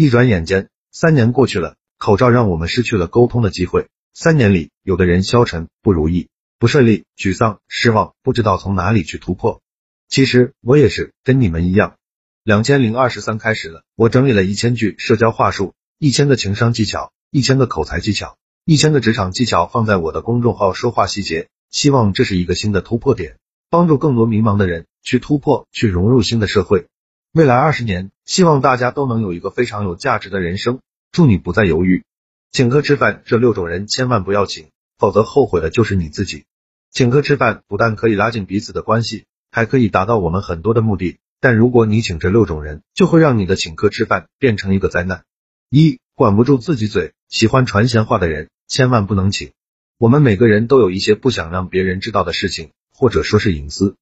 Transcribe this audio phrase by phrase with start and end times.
[0.00, 3.88] 一转眼间，三年过去了，口罩让我们失去了沟通的机会。
[4.14, 6.28] 三年里，有的人消沉、不如意、
[6.60, 9.60] 不顺利、沮丧、失望，不知道从哪里去突破。
[10.08, 11.96] 其实我也是跟你们一样。
[12.44, 23.36] 两千零二十三开始了，我整理了一千句社交话术，一千个情商技巧，一千个口才技巧，一千个职场技巧，放在我的公众号“说话细节”，希望这是一个新的突破点，
[23.68, 26.86] 帮助更多迷茫的人去突破，去融入新的社会。
[27.32, 30.80] 未来二十年，希望大家都能有一个非常有价值的人生。
[31.12, 32.04] 祝你不再犹豫。
[32.50, 36.46] 请客吃饭，这六种人千万不要请，否则后悔的就是你自己。
[36.90, 41.18] 请客吃饭不但可以拉近彼此的关系，还可以达到我们很多的目的。
[41.38, 45.24] 但如果你请这六种人，就会让你的请客吃饭变成一个灾难。
[45.68, 49.52] 一、管不住自己嘴，喜欢传闲话的人，千万不能请。
[49.98, 53.96] 我们每个人都有一些不想让别人知道的事情，或者说是隐私。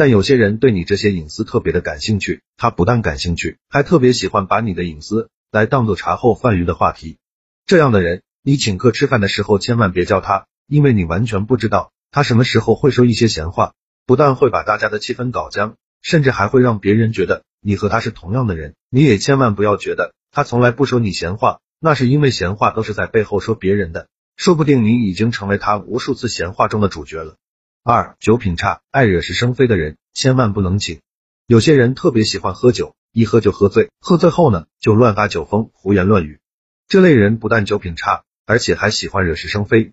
[0.00, 7.18] 但有些人对你这些隐私特别的感兴趣，他不但感兴趣，还特别喜欢把你的隐私来当做茶后饭余的话题。
[7.66, 13.74] 这样的人，你请客吃饭的时候千万别叫他，因为你完全不知道他什么时候会说一些闲话，
[14.06, 18.76] 不但会把大家的气氛搞僵，甚至还会让别人觉得你和他是同样的人。
[18.88, 27.36] 你也千万不要觉得他从来不说你闲话，那是因为闲话都是在背后说别人的，说不定你已经成为他无数次闲话中的主角了。
[27.82, 31.00] 二、酒品差、爱惹是生非的人，千万不能请。
[31.46, 36.40] 有些人特别喜欢喝酒，一喝就喝醉，喝醉后呢就乱发酒疯，胡言乱语。
[36.88, 39.92] 这类人不但酒品差，而且还喜欢惹是生非，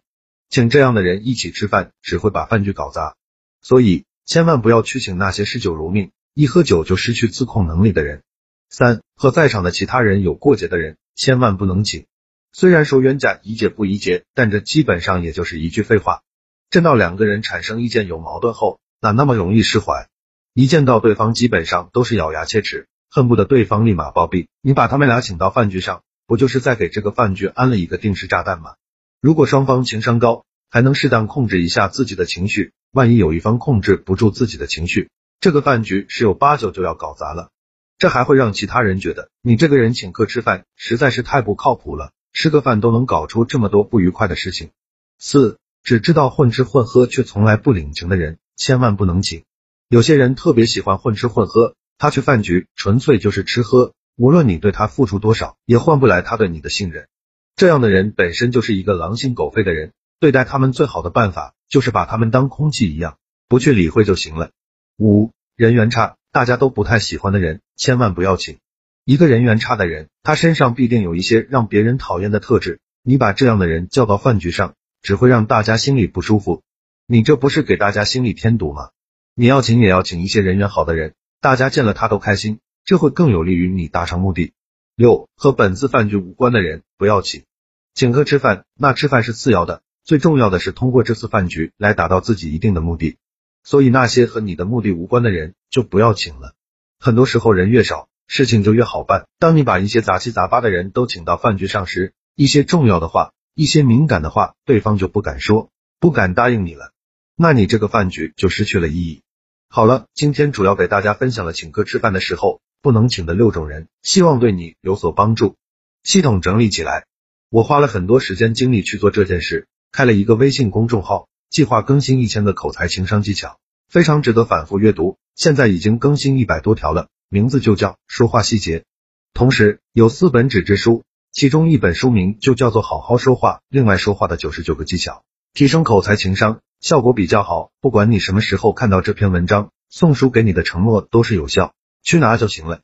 [0.50, 3.16] 请这样的人一起吃饭，只会把饭局搞砸。
[3.62, 8.22] 所以千万不要去请那些嗜酒如命、一喝酒就失去自控能力的人。
[8.70, 12.06] 三和在场的其他人有过节的人，千万不能请。
[12.52, 16.22] 虽然说冤家宜解不宜结，但这基本上也就是一句废话。
[16.70, 20.10] 见到两个人产生意见有矛盾后，哪那么容易释怀？
[20.54, 24.48] 一见到对方，基本上都是咬牙切齿，恨不得对方立马暴毙。
[24.62, 26.04] 你把他们俩请到饭局上。
[26.30, 28.76] 不就是在给这个饭局安了一个定时炸弹吗？
[29.22, 37.50] 如果双方情商高，还能适当控制一下自己的情绪，万一有一方控制不住自己的情绪，这个饭局十有八九就要搞砸了。
[37.98, 44.72] 这还会让其他人觉得你这个人请客吃饭实在是太不靠谱了，吃个饭都能搞出这么多不愉快的事情。
[45.18, 49.46] 四，只知道混吃混喝却从来不领情的人，千万不能请。
[49.88, 53.94] 有些人特别喜欢混吃混喝，他去饭局纯粹就是吃喝。
[54.18, 57.08] 无论你对他付出多少，也换不来他对你的信任。
[57.56, 64.52] 这样的人本身就是一个狼心狗肺的人，对待他们最好的办法就是把他们当空气一样，不去理会就行了。
[64.98, 68.58] 五人缘差，大家都不太喜欢的人，千万不要请。
[69.06, 74.74] 一个人缘差的人，他身上必定有一些让别人讨厌的特质，你把这样的人叫到饭局上，
[75.08, 76.64] 只会让大家心里不舒服。
[77.06, 78.90] 你这不是给大家心里添堵吗？
[79.36, 82.60] 你要请也要请一些人缘好的人，大家见了他都开心。
[82.84, 84.52] 这会更有利于你达成目的。
[84.98, 87.46] 六和本次饭局无关的人不要请，
[87.94, 93.16] 请客吃饭，那吃饭是次要的，最重要的是通过这次饭局来达到自己一定的目的。
[93.64, 96.54] 所以那些和你的目的无关的人就不要请了。
[97.00, 99.26] 很多时候人越少，事情就越好办。
[99.40, 106.92] 当你把一些杂七杂八的人都请到饭局上时，一些重要的话，一些敏感的话，对方就不敢说，不敢答应你了，
[107.36, 109.24] 那你这个饭局就失去了意义。
[109.68, 112.62] 好了，今天主要给大家分享了请客吃饭的时候。
[112.80, 115.56] 不能请的六种人，希望对你有所帮助。
[116.04, 117.08] 系统整理起来，
[117.50, 125.18] 我花了很多时间精力去做这件事，开了一个微信公众号，计划更新一千个口才情商技巧，非常值得反复阅读。
[125.36, 128.86] 现在已经更新一百多条了，名字就叫说话细节。
[129.34, 131.04] 同时有四本纸质书，
[131.38, 135.22] 其中一本书名就叫做好好说话，另外说话的九十九个技巧，
[135.54, 137.70] 提升口才情商，效果比较好。
[137.80, 141.76] 不管你什么时候看到这篇文章，宋叔给你的承诺都是有效。
[142.02, 142.80] 去拿就行了。